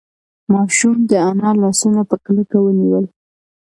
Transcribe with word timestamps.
ماشوم 0.53 0.95
د 1.09 1.11
انا 1.29 1.51
لاسونه 1.61 2.01
په 2.09 2.15
کلکه 2.25 2.57
ونیول. 2.61 3.05